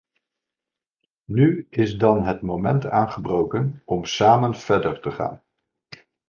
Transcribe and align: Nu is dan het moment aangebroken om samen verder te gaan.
Nu 1.25 1.67
is 1.69 1.97
dan 1.97 2.23
het 2.23 2.41
moment 2.41 2.85
aangebroken 2.85 3.81
om 3.85 4.05
samen 4.05 4.55
verder 4.55 5.01
te 5.01 5.11
gaan. 5.11 5.43